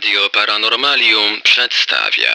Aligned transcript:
Radio 0.00 0.20
Paranormalium 0.34 1.40
przedstawia. 1.44 2.34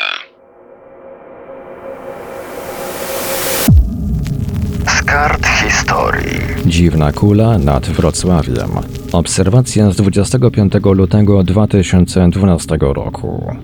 Z 4.88 5.04
kart 5.04 5.48
historii. 5.48 6.40
Dziwna 6.66 7.12
kula 7.12 7.58
nad 7.58 7.90
Wrocławiem. 7.90 8.70
Obserwacja 9.12 9.92
z 9.92 9.96
25 9.96 10.74
lutego 10.84 11.44
2012 11.44 12.78
roku. 12.82 13.56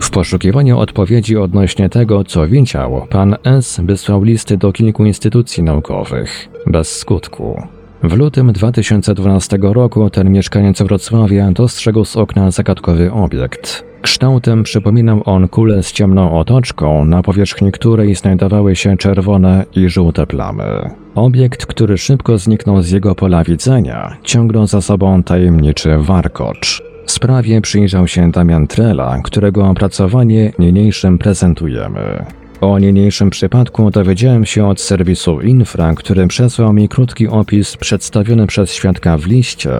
W 0.00 0.10
poszukiwaniu 0.10 0.78
odpowiedzi 0.78 1.36
odnośnie 1.36 1.88
tego, 1.88 2.24
co 2.24 2.46
widział, 2.46 3.06
pan 3.10 3.36
S. 3.44 3.80
wysłał 3.84 4.22
listy 4.22 4.56
do 4.56 4.72
kilku 4.72 5.04
instytucji 5.04 5.62
naukowych. 5.62 6.48
Bez 6.66 6.98
skutku. 6.98 7.81
W 8.04 8.12
lutym 8.12 8.52
2012 8.52 9.58
roku 9.62 10.10
ten 10.10 10.32
mieszkaniec 10.32 10.82
Wrocławia 10.82 11.52
dostrzegł 11.52 12.04
z 12.04 12.16
okna 12.16 12.50
zagadkowy 12.50 13.12
obiekt. 13.12 13.84
Kształtem 14.02 14.62
przypominał 14.62 15.22
on 15.24 15.48
kulę 15.48 15.82
z 15.82 15.92
ciemną 15.92 16.38
otoczką, 16.38 17.04
na 17.04 17.22
powierzchni 17.22 17.72
której 17.72 18.14
znajdowały 18.14 18.76
się 18.76 18.96
czerwone 18.96 19.64
i 19.76 19.88
żółte 19.88 20.26
plamy. 20.26 20.90
Obiekt, 21.14 21.66
który 21.66 21.98
szybko 21.98 22.38
zniknął 22.38 22.82
z 22.82 22.90
jego 22.90 23.14
pola 23.14 23.44
widzenia, 23.44 24.16
ciągnął 24.22 24.66
za 24.66 24.80
sobą 24.80 25.22
tajemniczy 25.22 25.96
warkocz. 25.98 26.82
Sprawie 27.06 27.60
przyjrzał 27.60 28.08
się 28.08 28.30
Damian 28.30 28.66
Trela, 28.66 29.18
którego 29.24 29.68
opracowanie 29.68 30.52
niniejszym 30.58 31.18
prezentujemy. 31.18 32.24
O 32.62 32.78
niniejszym 32.78 33.30
przypadku 33.30 33.90
dowiedziałem 33.90 34.46
się 34.46 34.68
od 34.68 34.80
serwisu 34.80 35.40
Infra, 35.40 35.94
który 35.94 36.26
przesłał 36.26 36.72
mi 36.72 36.88
krótki 36.88 37.28
opis 37.28 37.76
przedstawiony 37.76 38.46
przez 38.46 38.72
świadka 38.72 39.18
w 39.18 39.26
liście, 39.26 39.70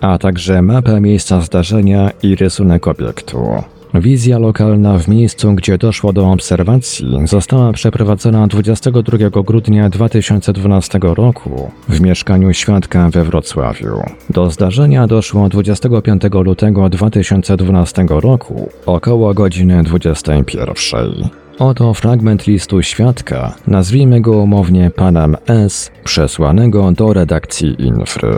a 0.00 0.18
także 0.18 0.62
mapę 0.62 1.00
miejsca 1.00 1.40
zdarzenia 1.40 2.10
i 2.22 2.36
rysunek 2.36 2.88
obiektu. 2.88 3.38
Wizja 3.94 4.38
lokalna 4.38 4.98
w 4.98 5.08
miejscu, 5.08 5.52
gdzie 5.52 5.78
doszło 5.78 6.12
do 6.12 6.30
obserwacji, 6.30 7.18
została 7.24 7.72
przeprowadzona 7.72 8.46
22 8.46 9.42
grudnia 9.42 9.88
2012 9.88 10.98
roku 11.02 11.70
w 11.88 12.00
mieszkaniu 12.00 12.52
świadka 12.52 13.10
we 13.10 13.24
Wrocławiu. 13.24 14.02
Do 14.30 14.50
zdarzenia 14.50 15.06
doszło 15.06 15.48
25 15.48 16.22
lutego 16.32 16.88
2012 16.88 18.06
roku 18.08 18.70
około 18.86 19.34
godziny 19.34 19.82
21. 19.82 21.39
Oto 21.60 21.94
fragment 21.94 22.46
listu 22.46 22.82
świadka, 22.82 23.54
nazwijmy 23.66 24.20
go 24.20 24.38
umownie 24.38 24.90
panem 24.90 25.36
S, 25.46 25.90
przesłanego 26.04 26.92
do 26.92 27.12
redakcji 27.12 27.82
Infry. 27.86 28.36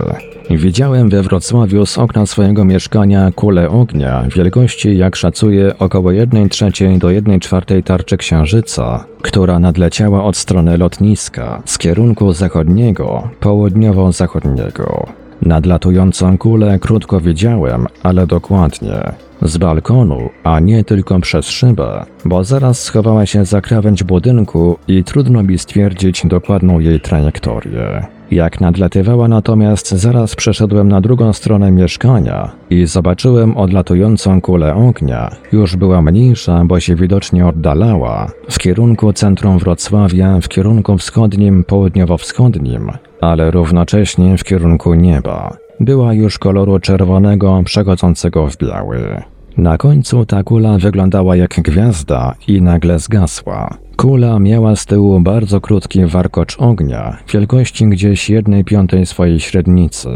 Widziałem 0.50 1.10
we 1.10 1.22
Wrocławiu 1.22 1.86
z 1.86 1.98
okna 1.98 2.26
swojego 2.26 2.64
mieszkania 2.64 3.30
kulę 3.34 3.70
ognia 3.70 4.24
wielkości, 4.36 4.98
jak 4.98 5.16
szacuję, 5.16 5.78
około 5.78 6.12
1 6.12 6.48
trzeciej 6.48 6.98
do 6.98 7.10
1 7.10 7.40
czwartej 7.40 7.82
tarczy 7.82 8.16
księżyca, 8.16 9.04
która 9.22 9.58
nadleciała 9.58 10.24
od 10.24 10.36
strony 10.36 10.78
lotniska 10.78 11.62
z 11.64 11.78
kierunku 11.78 12.32
zachodniego, 12.32 13.28
południowo-zachodniego. 13.40 15.21
Nadlatującą 15.42 16.38
kulę 16.38 16.78
krótko 16.78 17.20
widziałem, 17.20 17.86
ale 18.02 18.26
dokładnie. 18.26 19.12
Z 19.42 19.58
balkonu, 19.58 20.30
a 20.44 20.60
nie 20.60 20.84
tylko 20.84 21.20
przez 21.20 21.46
szybę, 21.46 22.04
bo 22.24 22.44
zaraz 22.44 22.82
schowała 22.82 23.26
się 23.26 23.44
za 23.44 23.60
krawędź 23.60 24.04
budynku 24.04 24.78
i 24.88 25.04
trudno 25.04 25.42
mi 25.42 25.58
stwierdzić 25.58 26.26
dokładną 26.26 26.80
jej 26.80 27.00
trajektorię. 27.00 28.06
Jak 28.30 28.60
nadlatywała 28.60 29.28
natomiast, 29.28 29.88
zaraz 29.88 30.36
przeszedłem 30.36 30.88
na 30.88 31.00
drugą 31.00 31.32
stronę 31.32 31.70
mieszkania 31.70 32.52
i 32.70 32.86
zobaczyłem 32.86 33.56
odlatującą 33.56 34.40
kulę 34.40 34.74
ognia. 34.74 35.30
Już 35.52 35.76
była 35.76 36.02
mniejsza, 36.02 36.64
bo 36.64 36.80
się 36.80 36.96
widocznie 36.96 37.46
oddalała, 37.46 38.30
w 38.50 38.58
kierunku 38.58 39.12
centrum 39.12 39.58
Wrocławia, 39.58 40.40
w 40.40 40.48
kierunku 40.48 40.98
wschodnim, 40.98 41.64
południowo-wschodnim, 41.64 42.92
ale 43.22 43.50
równocześnie 43.50 44.38
w 44.38 44.44
kierunku 44.44 44.94
nieba. 44.94 45.56
Była 45.80 46.14
już 46.14 46.38
koloru 46.38 46.78
czerwonego 46.78 47.62
przechodzącego 47.64 48.46
w 48.46 48.56
biały. 48.56 49.22
Na 49.56 49.78
końcu 49.78 50.26
ta 50.26 50.42
kula 50.42 50.78
wyglądała 50.78 51.36
jak 51.36 51.50
gwiazda 51.50 52.34
i 52.48 52.62
nagle 52.62 52.98
zgasła. 52.98 53.76
Kula 53.96 54.38
miała 54.38 54.76
z 54.76 54.86
tyłu 54.86 55.20
bardzo 55.20 55.60
krótki 55.60 56.06
warkocz 56.06 56.56
ognia, 56.58 57.16
wielkości 57.32 57.86
gdzieś 57.88 58.30
jednej 58.30 58.64
piątej 58.64 59.06
swojej 59.06 59.40
średnicy. 59.40 60.08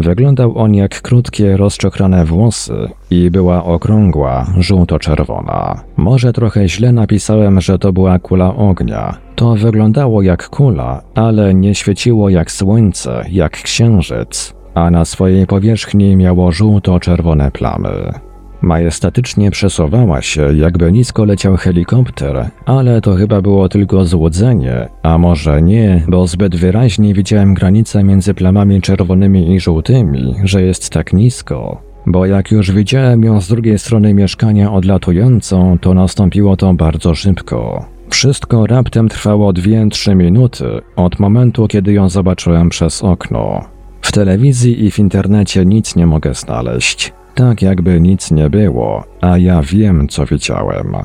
Wyglądał 0.00 0.58
on 0.58 0.74
jak 0.74 1.02
krótkie, 1.02 1.56
rozczochrane 1.56 2.24
włosy 2.24 2.88
i 3.10 3.30
była 3.30 3.64
okrągła, 3.64 4.46
żółto-czerwona. 4.58 5.80
Może 5.96 6.32
trochę 6.32 6.68
źle 6.68 6.92
napisałem, 6.92 7.60
że 7.60 7.78
to 7.78 7.92
była 7.92 8.18
kula 8.18 8.54
ognia. 8.54 9.16
To 9.36 9.54
wyglądało 9.54 10.22
jak 10.22 10.48
kula, 10.48 11.02
ale 11.14 11.54
nie 11.54 11.74
świeciło 11.74 12.28
jak 12.28 12.50
słońce, 12.50 13.24
jak 13.30 13.52
księżyc, 13.52 14.54
a 14.74 14.90
na 14.90 15.04
swojej 15.04 15.46
powierzchni 15.46 16.16
miało 16.16 16.52
żółto-czerwone 16.52 17.50
plamy. 17.50 18.29
Majestatycznie 18.62 19.50
przesuwała 19.50 20.22
się, 20.22 20.56
jakby 20.56 20.92
nisko 20.92 21.24
leciał 21.24 21.56
helikopter, 21.56 22.50
ale 22.66 23.00
to 23.00 23.14
chyba 23.14 23.42
było 23.42 23.68
tylko 23.68 24.04
złudzenie, 24.04 24.88
a 25.02 25.18
może 25.18 25.62
nie, 25.62 26.04
bo 26.08 26.26
zbyt 26.26 26.56
wyraźnie 26.56 27.14
widziałem 27.14 27.54
granicę 27.54 28.04
między 28.04 28.34
plamami 28.34 28.80
czerwonymi 28.80 29.54
i 29.54 29.60
żółtymi, 29.60 30.34
że 30.44 30.62
jest 30.62 30.90
tak 30.90 31.12
nisko. 31.12 31.82
Bo 32.06 32.26
jak 32.26 32.50
już 32.50 32.72
widziałem 32.72 33.24
ją 33.24 33.40
z 33.40 33.48
drugiej 33.48 33.78
strony 33.78 34.14
mieszkania 34.14 34.72
odlatującą, 34.72 35.78
to 35.78 35.94
nastąpiło 35.94 36.56
to 36.56 36.74
bardzo 36.74 37.14
szybko. 37.14 37.84
Wszystko 38.10 38.66
raptem 38.66 39.08
trwało 39.08 39.52
2-3 39.52 40.16
minuty 40.16 40.64
od 40.96 41.18
momentu, 41.18 41.68
kiedy 41.68 41.92
ją 41.92 42.08
zobaczyłem 42.08 42.68
przez 42.68 43.02
okno. 43.04 43.64
W 44.02 44.12
telewizji 44.12 44.84
i 44.84 44.90
w 44.90 44.98
internecie 44.98 45.66
nic 45.66 45.96
nie 45.96 46.06
mogę 46.06 46.34
znaleźć. 46.34 47.12
Tak 47.40 47.62
jakby 47.62 48.00
nic 48.00 48.30
nie 48.30 48.50
było, 48.50 49.04
a 49.20 49.38
ja 49.38 49.62
wiem, 49.62 50.08
co 50.08 50.26
widziałem. 50.26 50.96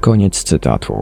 Koniec 0.00 0.44
cytatu. 0.44 0.94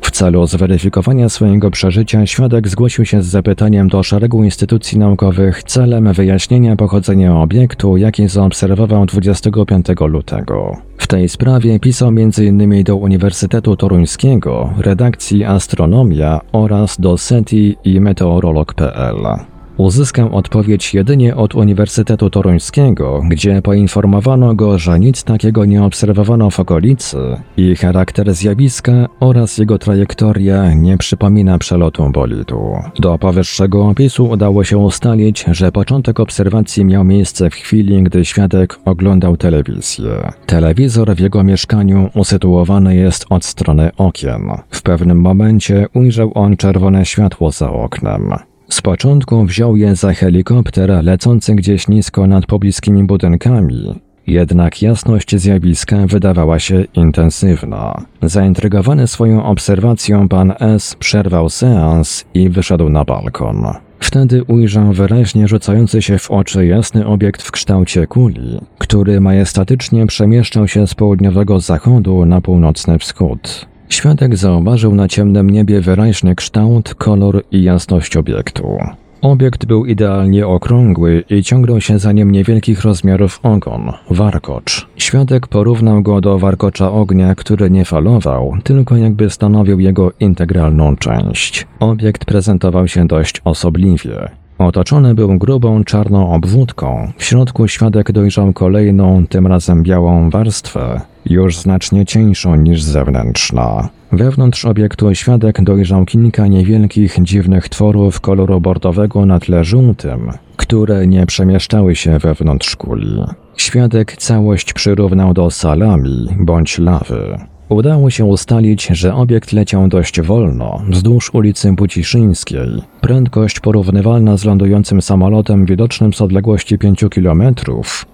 W 0.00 0.10
celu 0.10 0.46
zweryfikowania 0.46 1.28
swojego 1.28 1.70
przeżycia 1.70 2.26
świadek 2.26 2.68
zgłosił 2.68 3.04
się 3.04 3.22
z 3.22 3.26
zapytaniem 3.26 3.88
do 3.88 4.02
szeregu 4.02 4.44
instytucji 4.44 4.98
naukowych 4.98 5.62
celem 5.62 6.12
wyjaśnienia 6.12 6.76
pochodzenia 6.76 7.36
obiektu, 7.36 7.96
jaki 7.96 8.28
zaobserwował 8.28 9.06
25 9.06 9.86
lutego. 10.00 10.76
W 10.96 11.06
tej 11.06 11.28
sprawie 11.28 11.80
pisał 11.80 12.08
m.in. 12.08 12.84
do 12.84 12.96
Uniwersytetu 12.96 13.76
Toruńskiego, 13.76 14.72
redakcji 14.78 15.44
Astronomia 15.44 16.40
oraz 16.52 17.00
do 17.00 17.18
SETI 17.18 17.76
i 17.84 18.00
Meteorolog.pl. 18.00 19.57
Uzyskał 19.78 20.36
odpowiedź 20.36 20.94
jedynie 20.94 21.36
od 21.36 21.54
Uniwersytetu 21.54 22.30
Toruńskiego, 22.30 23.22
gdzie 23.28 23.62
poinformowano 23.62 24.54
go, 24.54 24.78
że 24.78 24.98
nic 24.98 25.24
takiego 25.24 25.64
nie 25.64 25.84
obserwowano 25.84 26.50
w 26.50 26.60
okolicy 26.60 27.18
i 27.56 27.76
charakter 27.76 28.34
zjawiska 28.34 29.06
oraz 29.20 29.58
jego 29.58 29.78
trajektoria 29.78 30.74
nie 30.74 30.98
przypomina 30.98 31.58
przelotu 31.58 32.10
bolidu. 32.10 32.76
Do 32.98 33.18
powyższego 33.18 33.88
opisu 33.88 34.28
udało 34.28 34.64
się 34.64 34.78
ustalić, 34.78 35.44
że 35.50 35.72
początek 35.72 36.20
obserwacji 36.20 36.84
miał 36.84 37.04
miejsce 37.04 37.50
w 37.50 37.54
chwili, 37.54 38.02
gdy 38.02 38.24
świadek 38.24 38.78
oglądał 38.84 39.36
telewizję. 39.36 40.32
Telewizor 40.46 41.16
w 41.16 41.20
jego 41.20 41.44
mieszkaniu 41.44 42.10
usytuowany 42.14 42.96
jest 42.96 43.26
od 43.30 43.44
strony 43.44 43.90
okien. 43.96 44.50
W 44.70 44.82
pewnym 44.82 45.20
momencie 45.20 45.86
ujrzał 45.94 46.32
on 46.34 46.56
czerwone 46.56 47.06
światło 47.06 47.50
za 47.50 47.70
oknem. 47.72 48.34
Z 48.68 48.80
początku 48.80 49.44
wziął 49.44 49.76
je 49.76 49.96
za 49.96 50.14
helikopter 50.14 51.04
lecący 51.04 51.54
gdzieś 51.54 51.88
nisko 51.88 52.26
nad 52.26 52.46
pobliskimi 52.46 53.04
budynkami. 53.04 54.00
Jednak 54.26 54.82
jasność 54.82 55.36
zjawiska 55.36 55.96
wydawała 56.06 56.58
się 56.58 56.84
intensywna. 56.94 58.02
Zaintrygowany 58.22 59.06
swoją 59.06 59.44
obserwacją, 59.44 60.28
pan 60.28 60.54
S 60.60 60.96
przerwał 60.98 61.48
seans 61.48 62.24
i 62.34 62.48
wyszedł 62.48 62.88
na 62.88 63.04
balkon. 63.04 63.66
Wtedy 64.00 64.44
ujrzał 64.44 64.92
wyraźnie 64.92 65.48
rzucający 65.48 66.02
się 66.02 66.18
w 66.18 66.30
oczy 66.30 66.66
jasny 66.66 67.06
obiekt 67.06 67.42
w 67.42 67.50
kształcie 67.50 68.06
kuli, 68.06 68.60
który 68.78 69.20
majestatycznie 69.20 70.06
przemieszczał 70.06 70.68
się 70.68 70.86
z 70.86 70.94
południowego 70.94 71.60
zachodu 71.60 72.26
na 72.26 72.40
północny 72.40 72.98
wschód. 72.98 73.67
Świadek 73.88 74.36
zauważył 74.36 74.94
na 74.94 75.08
ciemnym 75.08 75.50
niebie 75.50 75.80
wyraźny 75.80 76.34
kształt, 76.34 76.94
kolor 76.94 77.42
i 77.52 77.62
jasność 77.62 78.16
obiektu. 78.16 78.78
Obiekt 79.22 79.66
był 79.66 79.86
idealnie 79.86 80.46
okrągły 80.46 81.24
i 81.30 81.42
ciągnął 81.42 81.80
się 81.80 81.98
za 81.98 82.12
nim 82.12 82.30
niewielkich 82.30 82.82
rozmiarów 82.82 83.40
ogon, 83.42 83.92
warkocz. 84.10 84.86
Świadek 84.96 85.46
porównał 85.46 86.02
go 86.02 86.20
do 86.20 86.38
warkocza 86.38 86.92
ognia, 86.92 87.34
który 87.34 87.70
nie 87.70 87.84
falował, 87.84 88.56
tylko 88.64 88.96
jakby 88.96 89.30
stanowił 89.30 89.80
jego 89.80 90.12
integralną 90.20 90.96
część. 90.96 91.66
Obiekt 91.80 92.24
prezentował 92.24 92.88
się 92.88 93.06
dość 93.06 93.40
osobliwie. 93.44 94.28
Otoczony 94.58 95.14
był 95.14 95.38
grubą 95.38 95.84
czarną 95.84 96.32
obwódką. 96.32 97.12
W 97.16 97.24
środku 97.24 97.68
świadek 97.68 98.12
dojrzał 98.12 98.52
kolejną, 98.52 99.26
tym 99.26 99.46
razem 99.46 99.82
białą 99.82 100.30
warstwę, 100.30 101.00
już 101.26 101.58
znacznie 101.58 102.06
cieńszą 102.06 102.56
niż 102.56 102.82
zewnętrzna. 102.82 103.88
Wewnątrz 104.12 104.64
obiektu 104.64 105.14
świadek 105.14 105.62
dojrzał 105.62 106.04
kilka 106.04 106.46
niewielkich, 106.46 107.16
dziwnych 107.22 107.68
tworów 107.68 108.20
koloru 108.20 108.60
bordowego 108.60 109.26
na 109.26 109.40
tle 109.40 109.64
żółtym, 109.64 110.30
które 110.56 111.06
nie 111.06 111.26
przemieszczały 111.26 111.96
się 111.96 112.18
wewnątrz 112.18 112.76
kuli. 112.76 113.22
Świadek 113.56 114.16
całość 114.16 114.72
przyrównał 114.72 115.34
do 115.34 115.50
salami 115.50 116.28
bądź 116.38 116.78
lawy. 116.78 117.38
Udało 117.68 118.10
się 118.10 118.24
ustalić, 118.24 118.86
że 118.86 119.14
obiekt 119.14 119.52
leciał 119.52 119.88
dość 119.88 120.20
wolno, 120.20 120.82
wzdłuż 120.88 121.34
ulicy 121.34 121.72
Buciszyńskiej. 121.72 122.82
Prędkość 123.00 123.60
porównywalna 123.60 124.36
z 124.36 124.44
lądującym 124.44 125.02
samolotem 125.02 125.66
widocznym 125.66 126.12
z 126.12 126.20
odległości 126.20 126.78
5 126.78 127.04
km, 127.14 127.42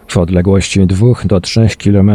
w 0.08 0.16
odległości 0.16 0.86
2 0.86 1.06
do 1.24 1.40
3 1.40 1.68
km 1.84 2.10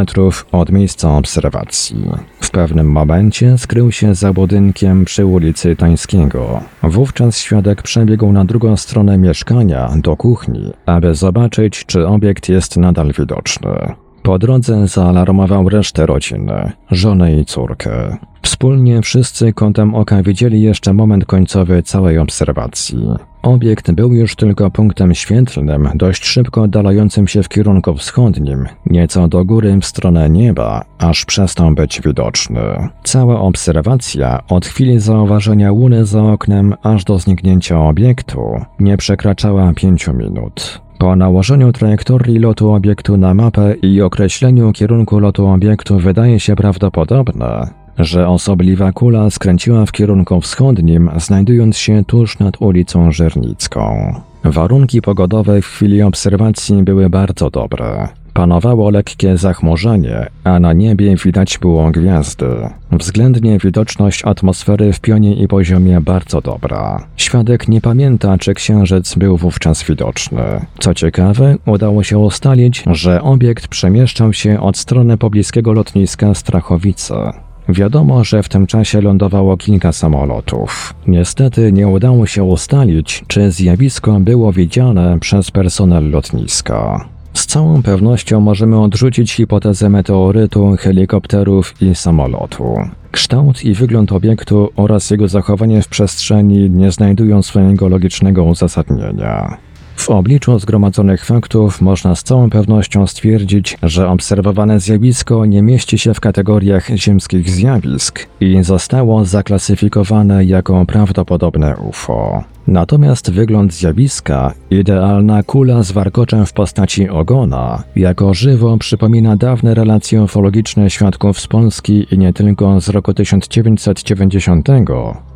od 0.52 0.72
miejsca 0.72 1.16
obserwacji. 1.16 2.04
W 2.40 2.50
pewnym 2.50 2.92
momencie 2.92 3.58
skrył 3.58 3.92
się 3.92 4.14
za 4.14 4.32
budynkiem 4.32 5.04
przy 5.04 5.26
ulicy 5.26 5.76
Tańskiego. 5.76 6.60
Wówczas 6.82 7.38
świadek 7.38 7.82
przebiegł 7.82 8.32
na 8.32 8.44
drugą 8.44 8.76
stronę 8.76 9.18
mieszkania, 9.18 9.90
do 9.96 10.16
kuchni, 10.16 10.72
aby 10.86 11.14
zobaczyć, 11.14 11.84
czy 11.86 12.06
obiekt 12.06 12.48
jest 12.48 12.76
nadal 12.76 13.12
widoczny. 13.18 13.94
Po 14.22 14.38
drodze 14.38 14.88
zaalarmował 14.88 15.68
resztę 15.68 16.06
rodziny, 16.06 16.72
żonę 16.90 17.34
i 17.34 17.44
córkę. 17.44 18.16
Wspólnie 18.42 19.02
wszyscy 19.02 19.52
kątem 19.52 19.94
oka 19.94 20.22
widzieli 20.22 20.62
jeszcze 20.62 20.92
moment 20.94 21.24
końcowy 21.24 21.82
całej 21.82 22.18
obserwacji. 22.18 22.98
Obiekt 23.42 23.90
był 23.90 24.14
już 24.14 24.36
tylko 24.36 24.70
punktem 24.70 25.14
świetlnym, 25.14 25.88
dość 25.94 26.24
szybko 26.24 26.62
oddalającym 26.62 27.28
się 27.28 27.42
w 27.42 27.48
kierunku 27.48 27.94
wschodnim, 27.94 28.66
nieco 28.86 29.28
do 29.28 29.44
góry 29.44 29.78
w 29.80 29.86
stronę 29.86 30.30
nieba, 30.30 30.84
aż 30.98 31.24
przestał 31.24 31.70
być 31.70 32.00
widoczny. 32.00 32.60
Cała 33.04 33.40
obserwacja, 33.40 34.42
od 34.48 34.66
chwili 34.66 35.00
zauważenia 35.00 35.72
łuny 35.72 36.06
za 36.06 36.22
oknem 36.22 36.74
aż 36.82 37.04
do 37.04 37.18
zniknięcia 37.18 37.80
obiektu, 37.80 38.40
nie 38.80 38.96
przekraczała 38.96 39.72
pięciu 39.76 40.12
minut. 40.12 40.80
Po 41.00 41.16
nałożeniu 41.16 41.72
trajektorii 41.72 42.38
lotu 42.38 42.72
obiektu 42.72 43.16
na 43.16 43.34
mapę 43.34 43.74
i 43.74 44.02
określeniu 44.02 44.72
kierunku 44.72 45.18
lotu 45.18 45.46
obiektu 45.46 45.98
wydaje 45.98 46.40
się 46.40 46.56
prawdopodobne, 46.56 47.70
że 47.98 48.28
osobliwa 48.28 48.92
kula 48.92 49.30
skręciła 49.30 49.86
w 49.86 49.92
kierunku 49.92 50.40
wschodnim, 50.40 51.10
znajdując 51.16 51.76
się 51.76 52.04
tuż 52.04 52.38
nad 52.38 52.62
ulicą 52.62 53.12
Żernicką. 53.12 54.14
Warunki 54.44 55.02
pogodowe 55.02 55.62
w 55.62 55.66
chwili 55.66 56.02
obserwacji 56.02 56.82
były 56.82 57.10
bardzo 57.10 57.50
dobre. 57.50 58.08
Panowało 58.34 58.90
lekkie 58.90 59.36
zachmurzenie, 59.36 60.26
a 60.44 60.60
na 60.60 60.72
niebie 60.72 61.16
widać 61.16 61.58
było 61.58 61.90
gwiazdy. 61.90 62.46
Względnie 62.92 63.58
widoczność 63.58 64.24
atmosfery 64.24 64.92
w 64.92 65.00
pionie 65.00 65.34
i 65.34 65.48
poziomie 65.48 66.00
bardzo 66.00 66.40
dobra. 66.40 67.06
Świadek 67.16 67.68
nie 67.68 67.80
pamięta, 67.80 68.38
czy 68.38 68.54
księżyc 68.54 69.14
był 69.14 69.36
wówczas 69.36 69.82
widoczny. 69.82 70.42
Co 70.78 70.94
ciekawe, 70.94 71.56
udało 71.66 72.02
się 72.02 72.18
ustalić, 72.18 72.84
że 72.86 73.22
obiekt 73.22 73.68
przemieszczał 73.68 74.32
się 74.32 74.60
od 74.60 74.76
strony 74.76 75.16
pobliskiego 75.16 75.72
lotniska 75.72 76.34
Strachowice. 76.34 77.32
Wiadomo, 77.68 78.24
że 78.24 78.42
w 78.42 78.48
tym 78.48 78.66
czasie 78.66 79.00
lądowało 79.00 79.56
kilka 79.56 79.92
samolotów. 79.92 80.94
Niestety 81.06 81.72
nie 81.72 81.88
udało 81.88 82.26
się 82.26 82.44
ustalić, 82.44 83.24
czy 83.26 83.50
zjawisko 83.50 84.20
było 84.20 84.52
widziane 84.52 85.18
przez 85.18 85.50
personel 85.50 86.10
lotniska. 86.10 87.08
Z 87.40 87.46
całą 87.46 87.82
pewnością 87.82 88.40
możemy 88.40 88.80
odrzucić 88.80 89.32
hipotezę 89.32 89.88
meteorytu, 89.88 90.76
helikopterów 90.78 91.74
i 91.82 91.94
samolotu. 91.94 92.74
Kształt 93.10 93.64
i 93.64 93.74
wygląd 93.74 94.12
obiektu 94.12 94.68
oraz 94.76 95.10
jego 95.10 95.28
zachowanie 95.28 95.82
w 95.82 95.88
przestrzeni 95.88 96.70
nie 96.70 96.90
znajdują 96.92 97.42
swojego 97.42 97.88
logicznego 97.88 98.44
uzasadnienia. 98.44 99.56
W 100.00 100.10
obliczu 100.10 100.58
zgromadzonych 100.58 101.24
faktów 101.24 101.80
można 101.80 102.14
z 102.14 102.22
całą 102.22 102.50
pewnością 102.50 103.06
stwierdzić, 103.06 103.78
że 103.82 104.08
obserwowane 104.08 104.80
zjawisko 104.80 105.46
nie 105.46 105.62
mieści 105.62 105.98
się 105.98 106.14
w 106.14 106.20
kategoriach 106.20 106.88
ziemskich 106.96 107.50
zjawisk 107.50 108.26
i 108.40 108.62
zostało 108.62 109.24
zaklasyfikowane 109.24 110.44
jako 110.44 110.86
prawdopodobne 110.86 111.76
UFO. 111.76 112.44
Natomiast 112.66 113.30
wygląd 113.30 113.74
zjawiska, 113.74 114.54
idealna 114.70 115.42
kula 115.42 115.82
z 115.82 115.92
warkoczem 115.92 116.46
w 116.46 116.52
postaci 116.52 117.08
ogona, 117.08 117.82
jako 117.96 118.34
żywo 118.34 118.78
przypomina 118.78 119.36
dawne 119.36 119.74
relacje 119.74 120.22
ufologiczne 120.22 120.90
świadków 120.90 121.40
z 121.40 121.46
Polski 121.46 122.06
i 122.10 122.18
nie 122.18 122.32
tylko 122.32 122.80
z 122.80 122.88
roku 122.88 123.14
1990, 123.14 124.68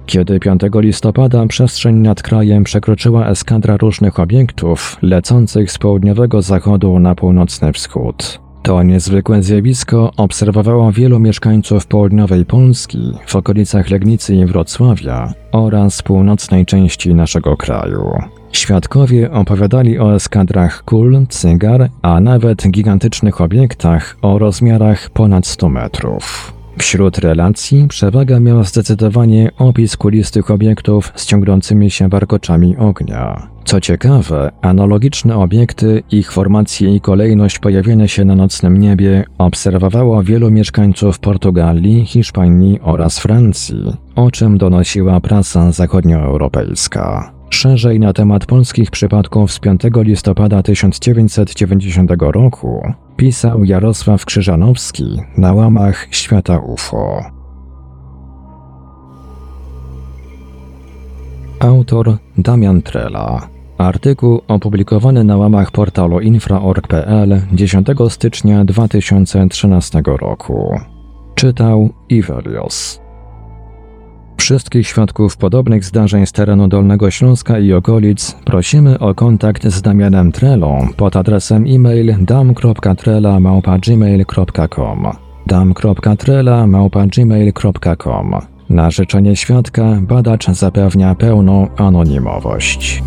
kiedy 0.07 0.41
5 0.41 0.63
listopada 0.75 1.47
przestrzeń 1.47 1.97
nad 1.97 2.23
krajem 2.23 2.65
przekroczyła 2.65 3.29
eskadra 3.29 3.77
różnych 3.77 4.21
obiektów 4.21 4.97
lecących 5.03 5.73
z 5.73 5.79
południowego 5.79 6.43
zachodu 6.43 6.99
na 6.99 7.15
północny 7.15 7.73
wschód. 7.73 8.45
To 8.63 8.83
niezwykłe 8.83 9.43
zjawisko 9.43 10.11
obserwowało 10.17 10.93
wielu 10.93 11.19
mieszkańców 11.19 11.87
południowej 11.87 12.45
Polski, 12.45 13.13
w 13.27 13.37
okolicach 13.37 13.91
Legnicy 13.91 14.35
i 14.35 14.47
Wrocławia 14.47 15.33
oraz 15.53 16.03
północnej 16.03 16.67
części 16.67 17.15
naszego 17.15 17.57
kraju. 17.57 18.13
Świadkowie 18.53 19.31
opowiadali 19.33 19.99
o 19.99 20.15
eskadrach 20.15 20.85
kul, 20.85 21.27
cygar, 21.29 21.91
a 22.03 22.21
nawet 22.21 22.71
gigantycznych 22.71 23.41
obiektach 23.41 24.17
o 24.23 24.39
rozmiarach 24.39 25.11
ponad 25.11 25.47
100 25.47 25.69
metrów. 25.69 26.53
Wśród 26.79 27.19
relacji 27.19 27.89
przewaga 27.89 28.41
miała 28.41 28.65
zdecydowanie 28.65 29.51
opis 29.59 29.97
kulistych 29.97 30.51
obiektów 30.51 31.13
z 31.17 31.27
ciągnącymi 31.27 31.91
się 31.91 32.09
warkoczami 32.09 32.77
ognia. 32.77 33.49
Co 33.65 33.81
ciekawe, 33.81 34.51
analogiczne 34.63 35.37
obiekty, 35.37 36.03
ich 36.11 36.33
formacje 36.33 36.97
i 36.97 37.01
kolejność 37.01 37.59
pojawienia 37.59 38.09
się 38.09 38.25
na 38.25 38.37
nocnym 38.37 38.77
niebie 38.77 39.25
obserwowało 39.39 40.23
wielu 40.23 40.51
mieszkańców 40.51 41.19
Portugalii, 41.19 42.07
Hiszpanii 42.07 42.81
oraz 42.83 43.19
Francji, 43.19 43.97
o 44.17 44.31
czym 44.31 44.59
donosiła 44.59 45.21
prasa 45.21 45.73
zachodnioeuropejska. 45.73 47.33
Szerzej 47.51 48.01
na 48.01 48.13
temat 48.13 48.47
polskich 48.47 48.91
przypadków 48.91 49.53
z 49.53 49.59
5 49.59 49.83
listopada 49.95 50.63
1990 50.63 52.11
roku 52.19 52.83
pisał 53.17 53.65
Jarosław 53.65 54.25
Krzyżanowski 54.25 55.21
na 55.37 55.53
łamach 55.53 56.07
Świata 56.11 56.59
UFO. 56.59 57.25
Autor 61.61 62.17
Damian 62.39 62.83
Trela. 62.83 63.49
Artykuł 63.79 64.41
opublikowany 64.49 65.25
na 65.25 65.37
łamach 65.37 65.71
portalu 65.71 66.21
infra.org.pl 66.21 67.41
10 67.53 67.89
stycznia 68.09 68.65
2013 68.65 70.03
roku. 70.07 70.81
Czytał 71.35 71.91
Ivelios. 72.09 73.04
Wszystkich 74.37 74.89
świadków 74.89 75.37
podobnych 75.37 75.85
zdarzeń 75.85 76.27
z 76.27 76.33
terenu 76.33 76.69
Dolnego 76.69 77.11
Śląska 77.11 77.59
i 77.59 77.73
okolic 77.73 78.37
prosimy 78.45 78.99
o 78.99 79.15
kontakt 79.15 79.69
z 79.69 79.83
Damianem 79.83 80.33
Trelą 80.33 80.89
pod 80.97 81.17
adresem 81.17 81.65
e-mail 81.69 82.15
dam.trela.gmail.com 82.21 85.07
dam.trela.gmail.com 85.47 88.35
Na 88.69 88.91
życzenie 88.91 89.37
świadka 89.37 89.99
badacz 90.01 90.47
zapewnia 90.47 91.15
pełną 91.15 91.69
anonimowość. 91.77 93.03